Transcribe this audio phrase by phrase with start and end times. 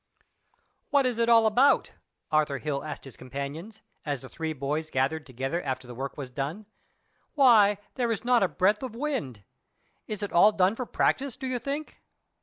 [0.89, 1.91] ]"What is it all about?"
[2.31, 6.31] Arthur Hill asked his comrades, as the three boys gathered together after the work was
[6.31, 6.65] done.
[7.35, 9.43] "Why, there is not a breath of wind.
[10.07, 12.01] Is it all done for practice, do you think?"